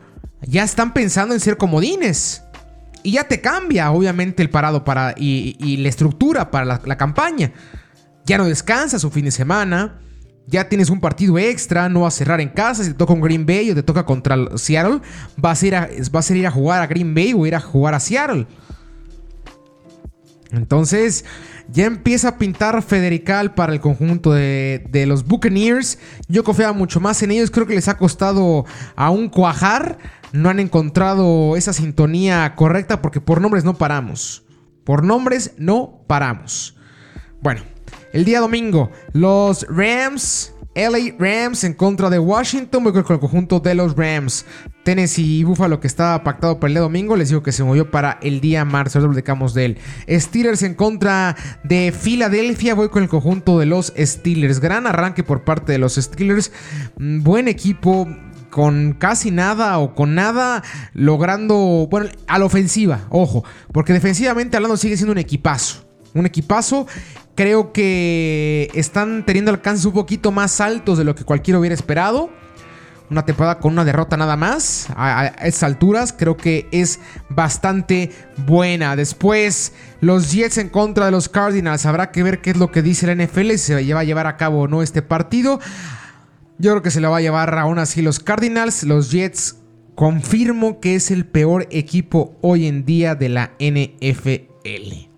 [0.42, 2.44] ya están pensando en ser comodines.
[3.02, 7.52] Y ya te cambia, obviamente, el parado para, y, la estructura para la, la campaña.
[8.26, 9.98] Ya no descansa su fin de semana
[10.46, 13.20] ya tienes un partido extra, no vas a cerrar en casa, si te toca un
[13.20, 15.00] Green Bay o te toca contra Seattle,
[15.36, 18.00] vas a, ir a, ir a jugar a Green Bay o ir a jugar a
[18.00, 18.46] Seattle.
[20.50, 21.24] Entonces,
[21.68, 25.98] ya empieza a pintar Federical para el conjunto de, de, los Buccaneers.
[26.28, 27.50] Yo confiaba mucho más en ellos.
[27.50, 29.98] Creo que les ha costado aún cuajar.
[30.32, 34.44] No han encontrado esa sintonía correcta porque por nombres no paramos.
[34.84, 36.76] Por nombres no paramos.
[37.40, 37.62] Bueno,
[38.14, 43.58] el día domingo, los Rams, LA Rams en contra de Washington, voy con el conjunto
[43.58, 44.46] de los Rams.
[44.84, 47.90] Tennessee y Buffalo que estaba pactado para el día domingo, les digo que se movió
[47.90, 49.78] para el día martes, ahora hablamos de él.
[50.08, 54.60] Steelers en contra de Filadelfia, voy con el conjunto de los Steelers.
[54.60, 56.52] Gran arranque por parte de los Steelers,
[56.96, 58.06] mm, buen equipo,
[58.48, 64.76] con casi nada o con nada logrando, bueno, a la ofensiva, ojo, porque defensivamente hablando
[64.76, 65.84] sigue siendo un equipazo.
[66.14, 66.86] Un equipazo,
[67.34, 72.30] creo que están teniendo alcances un poquito más altos de lo que cualquiera hubiera esperado
[73.10, 76.12] una temporada con una derrota nada más a, estas alturas.
[76.12, 78.10] Creo que es bastante
[78.46, 78.96] buena.
[78.96, 81.86] Después, los Jets en contra de los Cardinals.
[81.86, 84.26] Habrá que ver qué es lo que dice la NFL, si se va a llevar
[84.26, 85.60] a cabo o no este partido.
[86.58, 88.84] Yo creo que se lo va a llevar aún así los Cardinals.
[88.84, 89.56] Los Jets
[89.94, 95.13] confirmo que es el peor equipo hoy en día de la NFL.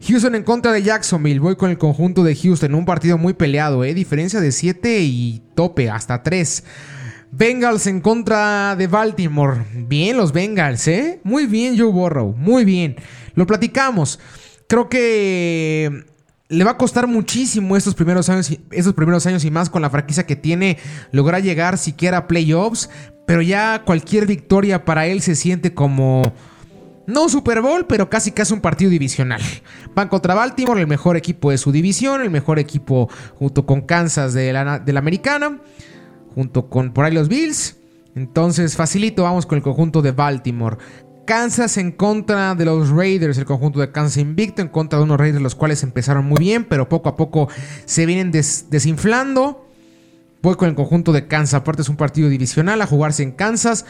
[0.00, 1.40] Houston en contra de Jacksonville.
[1.40, 2.74] Voy con el conjunto de Houston.
[2.74, 3.94] Un partido muy peleado, ¿eh?
[3.94, 6.64] Diferencia de 7 y tope, hasta 3.
[7.32, 9.64] Bengals en contra de Baltimore.
[9.74, 11.20] Bien los Bengals, ¿eh?
[11.24, 12.96] Muy bien Joe Burrow, muy bien.
[13.34, 14.20] Lo platicamos.
[14.68, 16.04] Creo que
[16.48, 19.90] le va a costar muchísimo estos primeros años, estos primeros años y más con la
[19.90, 20.78] franquicia que tiene
[21.10, 22.88] lograr llegar siquiera a playoffs,
[23.26, 26.32] pero ya cualquier victoria para él se siente como
[27.06, 29.40] no Super Bowl, pero casi casi un partido divisional.
[29.94, 34.34] Van contra Baltimore, el mejor equipo de su división, el mejor equipo junto con Kansas
[34.34, 35.60] de la, de la americana
[36.36, 37.78] junto con por ahí los Bills.
[38.14, 40.76] Entonces, facilito, vamos con el conjunto de Baltimore.
[41.26, 45.18] Kansas en contra de los Raiders, el conjunto de Kansas invicto, en contra de unos
[45.18, 47.48] Raiders los cuales empezaron muy bien, pero poco a poco
[47.86, 49.66] se vienen desinflando.
[50.42, 53.86] Voy con el conjunto de Kansas, aparte es un partido divisional a jugarse en Kansas.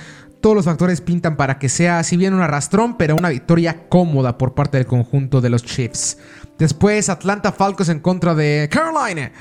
[0.46, 4.38] Todos los factores pintan para que sea, si bien un arrastrón, pero una victoria cómoda
[4.38, 6.18] por parte del conjunto de los Chiefs.
[6.56, 9.32] Después Atlanta Falcons en contra de Carolina,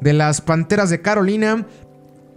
[0.00, 1.66] de las Panteras de Carolina.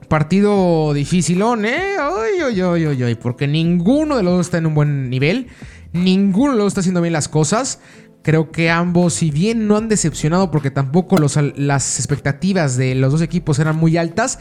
[0.08, 1.98] Partido dificilón, ¿eh?
[2.00, 5.50] Ay, ay, ay, ay, porque ninguno de los dos está en un buen nivel.
[5.94, 7.80] Ninguno de los dos está haciendo bien las cosas.
[8.26, 13.22] Creo que ambos, si bien no han decepcionado porque tampoco las expectativas de los dos
[13.22, 14.40] equipos eran muy altas,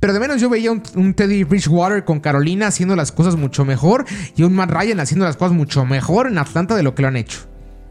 [0.00, 4.06] pero de menos yo veía un, Teddy Bridgewater con Carolina haciendo las cosas mucho mejor
[4.36, 7.08] y un Matt Ryan haciendo las cosas mucho mejor en Atlanta de lo que lo
[7.08, 7.40] han hecho.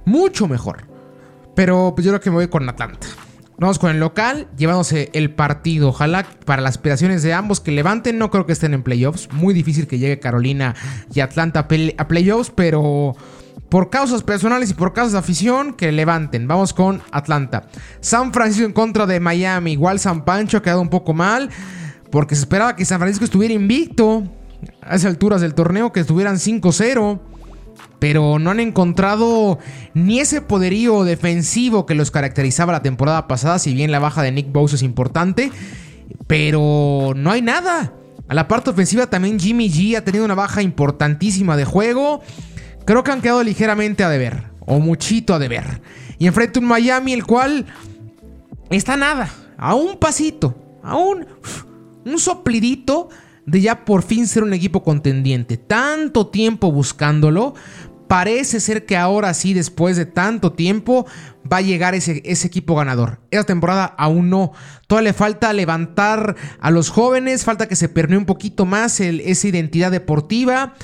[0.06, 0.88] Mucho mejor.
[1.56, 3.06] Pero pues yo creo que me voy con Atlanta.
[3.60, 5.90] Vamos con el local, llevándose el partido.
[5.90, 8.18] Ojalá para las aspiraciones de ambos que levanten.
[8.18, 9.30] No creo que estén en playoffs.
[9.32, 10.74] Muy difícil que llegue Carolina
[11.14, 13.16] y Atlanta a playoffs, pero
[13.70, 16.48] por causas personales y por causas de afición, que levanten.
[16.48, 17.68] Vamos con Atlanta.
[18.00, 19.74] San Francisco en contra de Miami.
[19.74, 21.50] Igual San Pancho ha quedado un poco mal,
[22.12, 24.24] porque se esperaba que San Francisco estuviera invicto
[24.82, 27.20] a esas alturas del torneo, que estuvieran 5-0
[28.00, 29.60] pero no han encontrado
[29.94, 34.32] ni ese poderío defensivo que los caracterizaba la temporada pasada, si bien la baja de
[34.32, 35.52] Nick Bosa es importante,
[36.28, 37.94] pero no hay nada.
[38.28, 42.22] A la parte ofensiva también Jimmy G ha tenido una baja importantísima de juego.
[42.86, 45.82] Creo que han quedado ligeramente a deber, o muchito a deber.
[46.18, 47.66] Y enfrente un Miami el cual
[48.70, 51.26] está nada, a un pasito, a un,
[52.06, 53.10] un soplidito
[53.46, 55.58] de ya por fin ser un equipo contendiente.
[55.58, 57.56] Tanto tiempo buscándolo.
[58.08, 61.08] Parece ser que ahora sí, después de tanto tiempo,
[61.52, 63.20] va a llegar ese, ese equipo ganador.
[63.32, 64.52] Esta temporada aún no.
[64.86, 69.48] Todavía le falta levantar a los jóvenes, falta que se pernee un poquito más esa
[69.48, 70.76] identidad deportiva.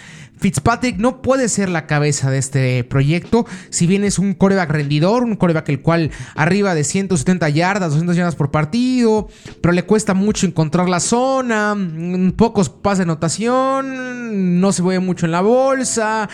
[0.41, 5.23] Fitzpatrick no puede ser la cabeza de este proyecto, si bien es un coreback rendidor,
[5.23, 9.27] un coreback el cual arriba de 170 yardas, 200 yardas por partido,
[9.61, 14.99] pero le cuesta mucho encontrar la zona, mm, pocos pases de notación, no se mueve
[14.99, 16.27] mucho en la bolsa,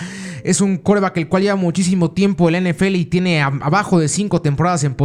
[0.45, 4.41] es un coreback el cual lleva muchísimo tiempo en NFL y tiene abajo de 5
[4.41, 4.95] temporadas en,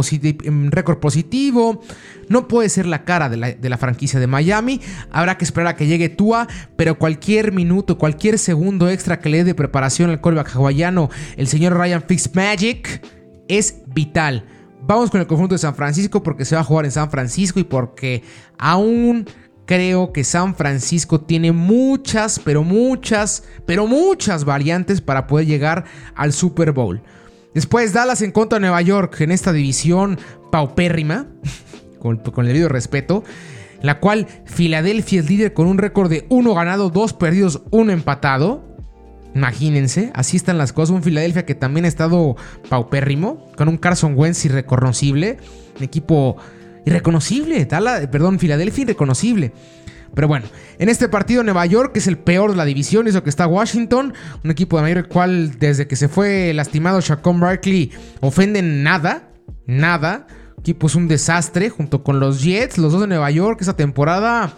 [0.43, 1.81] en récord positivo,
[2.29, 4.79] no puede ser la cara de la, de la franquicia de Miami,
[5.11, 9.39] habrá que esperar a que llegue Tua, pero cualquier minuto, cualquier segundo extra que le
[9.39, 13.05] dé de preparación al callback hawaiano el señor Ryan Fitzmagic
[13.47, 14.45] es vital.
[14.81, 17.59] Vamos con el conjunto de San Francisco porque se va a jugar en San Francisco
[17.59, 18.23] y porque
[18.57, 19.25] aún
[19.65, 26.33] creo que San Francisco tiene muchas, pero muchas, pero muchas variantes para poder llegar al
[26.33, 27.01] Super Bowl.
[27.53, 30.19] Después Dallas en contra de Nueva York en esta división
[30.51, 31.27] paupérrima,
[31.99, 33.23] con, con el debido respeto
[33.83, 38.72] la cual Filadelfia es líder con un récord de 1 ganado, 2 perdidos, 1 empatado.
[39.35, 40.95] Imagínense, así están las cosas.
[40.95, 42.35] Un Filadelfia que también ha estado
[42.69, 45.37] paupérrimo, con un Carson Wentz irreconocible.
[45.77, 46.37] Un equipo
[46.85, 47.65] irreconocible,
[48.11, 49.53] perdón, Filadelfia irreconocible.
[50.13, 50.45] Pero bueno,
[50.77, 53.47] en este partido Nueva York, que es el peor de la división, eso que está
[53.47, 57.91] Washington, un equipo de mayor cual desde que se fue lastimado Shaquem Barkley
[58.21, 59.31] ofenden nada,
[59.65, 60.27] nada.
[60.59, 64.53] equipo es un desastre junto con los Jets, los dos de Nueva York, esa temporada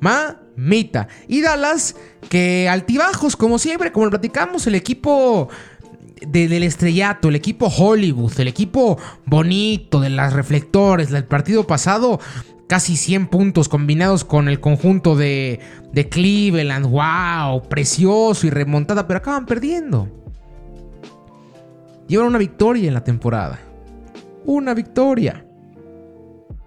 [0.00, 1.08] mamita.
[1.26, 1.96] Y Dallas,
[2.28, 5.48] que altibajos, como siempre, como lo platicamos, el equipo
[6.26, 12.20] del estrellato, el equipo Hollywood, el equipo bonito de las reflectores, del partido pasado,
[12.66, 15.60] casi 100 puntos combinados con el conjunto de,
[15.92, 16.86] de Cleveland.
[16.86, 17.68] ¡Wow!
[17.68, 20.08] Precioso y remontada, pero acaban perdiendo.
[22.06, 23.58] Llevan una victoria en la temporada.
[24.44, 25.44] Una victoria.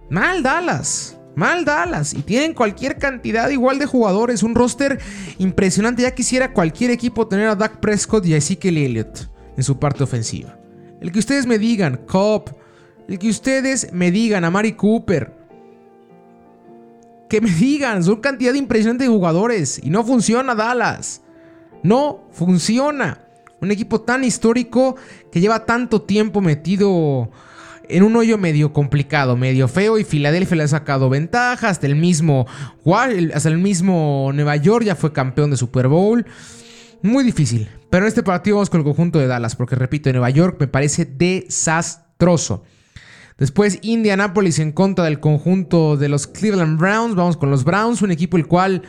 [0.10, 1.18] Mal Dallas.
[1.36, 2.14] Mal Dallas.
[2.14, 4.44] Y tienen cualquier cantidad igual de jugadores.
[4.44, 5.00] Un roster
[5.38, 6.02] impresionante.
[6.04, 10.04] Ya quisiera cualquier equipo tener a Dak Prescott y a Ezekiel Elliott en su parte
[10.04, 10.58] ofensiva.
[11.00, 12.56] El que ustedes me digan, Cobb.
[13.08, 15.36] El que ustedes me digan, a Mari Cooper.
[17.30, 19.80] Que me digan, son cantidad impresionante de jugadores.
[19.84, 21.22] Y no funciona Dallas.
[21.84, 23.26] No funciona.
[23.62, 24.96] Un equipo tan histórico
[25.32, 27.30] que lleva tanto tiempo metido
[27.90, 31.96] en un hoyo medio complicado, medio feo y Filadelfia le ha sacado ventaja, hasta el
[31.96, 32.48] mismo
[33.34, 36.26] hasta el mismo Nueva York ya fue campeón de Super Bowl.
[37.02, 40.30] Muy difícil, pero en este partido vamos con el conjunto de Dallas, porque repito, Nueva
[40.30, 42.64] York me parece desastroso.
[43.38, 48.12] Después Indianapolis en contra del conjunto de los Cleveland Browns, vamos con los Browns, un
[48.12, 48.84] equipo el cual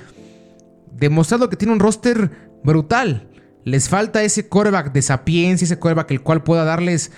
[0.93, 2.31] demostrado que tiene un roster
[2.63, 3.29] brutal.
[3.65, 7.13] Les falta ese coreback de sapiencia, ese coreback el cual pueda darles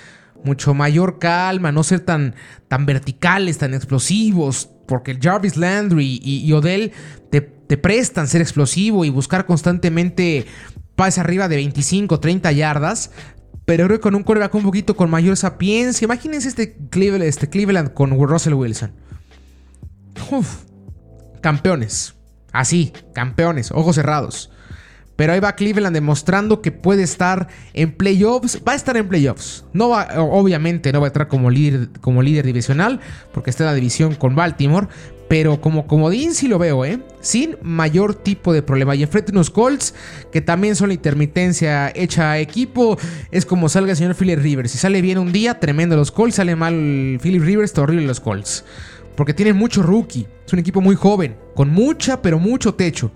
[0.45, 2.35] mucho mayor calma, no ser tan,
[2.69, 6.93] tan verticales, tan explosivos, porque Jarvis Landry y, Odell
[7.31, 10.47] te, te, prestan ser explosivo y buscar constantemente
[10.97, 13.11] pases arriba de 25, 30 yardas.
[13.65, 16.05] Pero creo que con un coreback un poquito con mayor sapiencia.
[16.05, 18.93] Imagínense este Cleveland, este Cleveland con Russell Wilson.
[21.41, 22.15] campeones.
[22.53, 24.51] Así, campeones, ojos cerrados.
[25.16, 28.61] Pero ahí va Cleveland demostrando que puede estar en playoffs.
[28.66, 29.64] Va a estar en playoffs.
[29.72, 33.00] No va, obviamente no va a entrar como líder, como líder divisional,
[33.33, 34.88] porque está en la división con Baltimore.
[35.29, 37.00] Pero como comodín sí lo veo, ¿eh?
[37.20, 38.94] Sin mayor tipo de problema.
[38.94, 39.94] Y enfrente unos Colts
[40.31, 42.98] que también son la intermitencia hecha a equipo.
[43.31, 44.72] Es como salga el señor Philip Rivers.
[44.72, 46.37] Si sale bien un día, tremendo los Colts.
[46.37, 48.64] Sale mal Philip Rivers, está horrible los Colts.
[49.16, 50.27] Porque tienen mucho rookie.
[50.46, 51.37] Es un equipo muy joven.
[51.55, 53.11] Con mucha, pero mucho techo.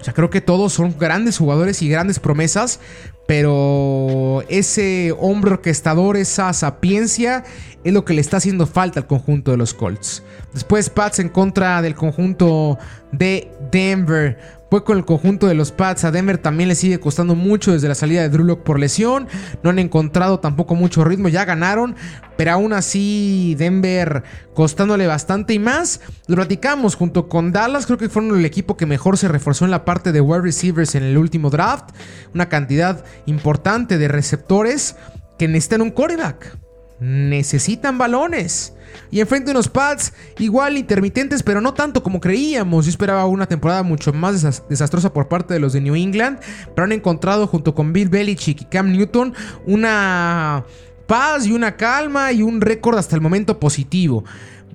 [0.00, 2.80] O sea, creo que todos son grandes jugadores y grandes promesas,
[3.26, 7.44] pero ese hombre orquestador, esa sapiencia,
[7.84, 10.22] es lo que le está haciendo falta al conjunto de los Colts.
[10.52, 12.78] Después Pats en contra del conjunto
[13.12, 14.59] de Denver.
[14.70, 16.04] Fue con el conjunto de los Pats.
[16.04, 19.26] A Denver también le sigue costando mucho desde la salida de Drew por lesión.
[19.64, 21.28] No han encontrado tampoco mucho ritmo.
[21.28, 21.96] Ya ganaron.
[22.36, 24.22] Pero aún así, Denver
[24.54, 26.00] costándole bastante y más.
[26.28, 27.86] Lo platicamos junto con Dallas.
[27.86, 30.94] Creo que fueron el equipo que mejor se reforzó en la parte de wide receivers
[30.94, 31.90] en el último draft.
[32.32, 34.94] Una cantidad importante de receptores
[35.36, 36.58] que necesitan un quarterback.
[37.00, 38.74] Necesitan balones.
[39.10, 42.86] Y enfrente unos pads igual intermitentes, pero no tanto como creíamos.
[42.86, 46.38] Yo esperaba una temporada mucho más desastrosa por parte de los de New England,
[46.74, 49.34] pero han encontrado junto con Bill Belichick y Cam Newton
[49.66, 50.64] una
[51.06, 54.24] paz y una calma y un récord hasta el momento positivo.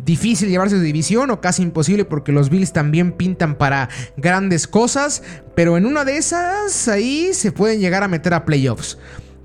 [0.04, 5.24] Difícil llevarse de división o casi imposible porque los Bills también pintan para grandes cosas,
[5.56, 8.98] pero en una de esas ahí se pueden llegar a meter a playoffs.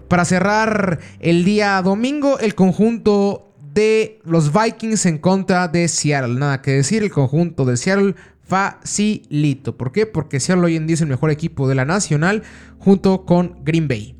[0.09, 6.35] Para cerrar el día domingo, el conjunto de los Vikings en contra de Seattle.
[6.35, 9.77] Nada que decir, el conjunto de Seattle facilito.
[9.77, 10.07] ¿Por qué?
[10.07, 12.43] Porque Seattle hoy en día es el mejor equipo de la nacional
[12.79, 14.17] junto con Green Bay.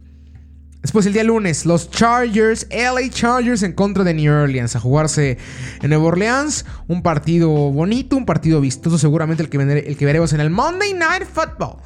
[0.83, 5.37] Después el día lunes, los Chargers, LA Chargers en contra de New Orleans a jugarse
[5.83, 6.65] en Nueva Orleans.
[6.89, 10.95] Un partido bonito, un partido vistoso, seguramente el que, el que veremos en el Monday
[10.95, 11.77] Night Football.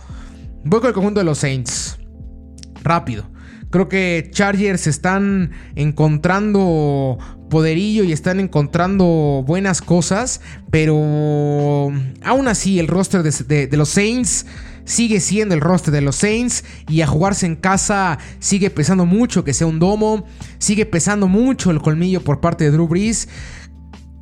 [0.65, 1.99] Voy con el conjunto de los Saints.
[2.85, 3.34] Rápido.
[3.75, 7.19] Creo que Chargers están encontrando
[7.51, 10.95] poderillo y están encontrando buenas cosas, pero
[12.23, 14.47] aún así el roster de, los Saints
[14.85, 19.43] sigue siendo el roster de los Saints y a jugarse en casa sigue pesando mucho
[19.43, 20.25] que sea un domo,
[20.59, 23.29] sigue pesando mucho el colmillo por parte de Drew Brees.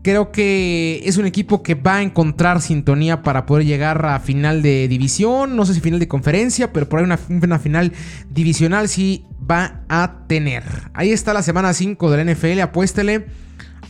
[0.03, 4.61] Creo que es un equipo que va a encontrar sintonía para poder llegar a final
[4.61, 5.55] de división.
[5.55, 7.93] No sé si final de conferencia, pero por ahí una, final
[8.29, 10.65] divisional sí va a tener.
[10.93, 12.61] Ahí está la semana 5 de la NFL.
[12.61, 13.27] Apuéstele.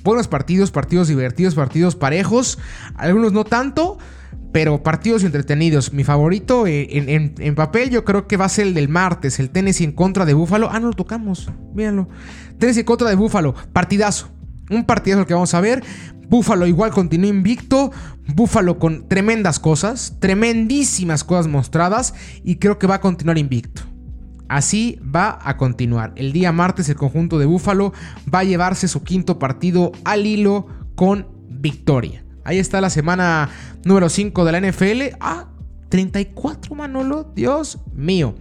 [0.04, 2.58] Buenos partidos, partidos divertidos, partidos parejos.
[2.94, 3.96] Algunos no tanto,
[4.52, 5.94] pero partidos entretenidos.
[5.94, 9.48] Mi favorito eh, en, papel yo creo que va a ser el del martes, el
[9.48, 10.68] Tennessee en contra de Búfalo.
[10.70, 12.06] Ah, no lo tocamos, véanlo.
[12.58, 14.28] Tennessee en contra de Búfalo, partidazo.
[14.70, 15.82] Un partidazo que vamos a ver.
[16.28, 17.92] Búfalo igual continúa invicto.
[18.26, 23.82] Búfalo con tremendas cosas, tremendísimas cosas mostradas y creo que va a continuar invicto.
[24.48, 26.12] Así va a continuar.
[26.16, 27.92] El día martes el conjunto de Búfalo
[28.32, 32.24] va a llevarse su quinto partido al hilo con victoria.
[32.44, 33.48] Ahí está la semana
[33.84, 35.16] número 5 de la NFL.
[35.20, 35.48] Ah,
[35.88, 38.34] 34 Manolo, Dios mío.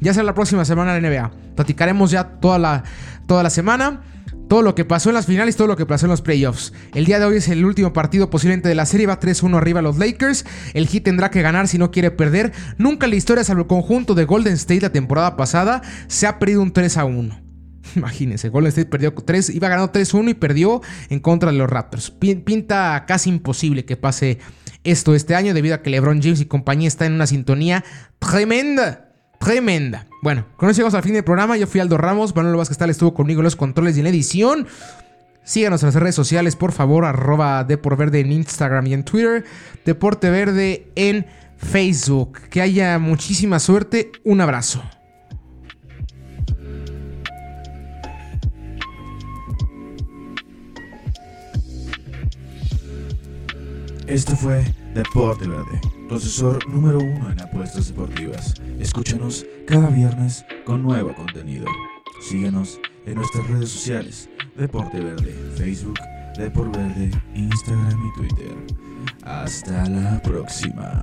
[0.00, 1.30] Ya será la próxima semana la NBA.
[1.54, 2.84] Platicaremos ya toda la,
[3.26, 4.02] toda la semana.
[4.48, 6.72] Todo lo que pasó en las finales, todo lo que pasó en los playoffs.
[6.94, 9.82] El día de hoy es el último partido posiblemente de la serie, va 3-1 arriba
[9.82, 10.44] los Lakers.
[10.74, 12.52] El Heat tendrá que ganar si no quiere perder.
[12.78, 16.38] Nunca en la historia, salvo el conjunto de Golden State la temporada pasada, se ha
[16.38, 17.40] perdido un 3-1.
[17.96, 22.10] Imagínense, Golden State perdió 3, iba ganando 3-1 y perdió en contra de los Raptors.
[22.10, 24.38] Pinta casi imposible que pase
[24.84, 27.84] esto este año debido a que LeBron James y compañía están en una sintonía
[28.18, 29.03] tremenda.
[29.44, 30.06] Tremenda.
[30.22, 31.56] Bueno, con eso llegamos al fin del programa.
[31.56, 32.34] Yo fui Aldo Ramos.
[32.34, 34.66] Manuel Vázquez tal estuvo conmigo en los controles y en la edición.
[35.44, 39.44] Síganos en las redes sociales, por favor, arroba Verde en Instagram y en Twitter,
[39.84, 41.26] Deporte Verde en
[41.58, 42.40] Facebook.
[42.48, 44.10] Que haya muchísima suerte.
[44.24, 44.82] Un abrazo.
[54.06, 54.64] Esto fue
[54.94, 58.54] Deporte Verde, tu asesor número uno en apuestas deportivas.
[58.78, 61.66] Escúchanos cada viernes con nuevo contenido.
[62.20, 65.98] Síguenos en nuestras redes sociales, Deporte Verde, Facebook,
[66.36, 68.54] Deporte Verde, Instagram y Twitter.
[69.22, 71.00] Hasta la próxima.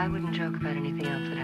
[0.00, 1.39] I wouldn't joke about anything else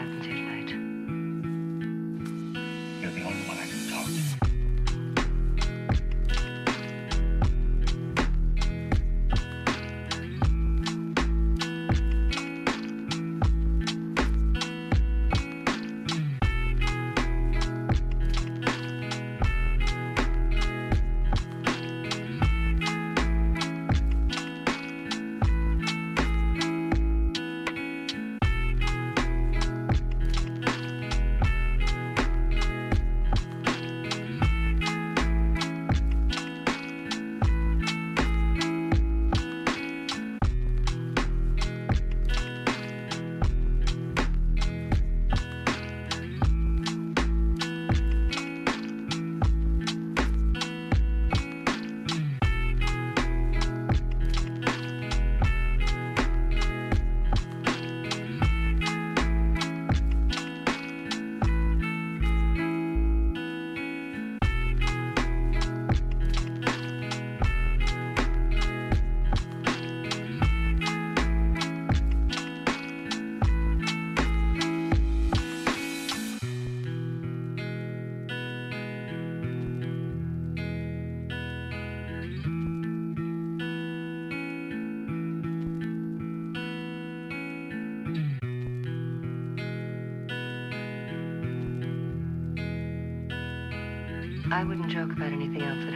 [94.56, 95.95] I wouldn't joke about anything else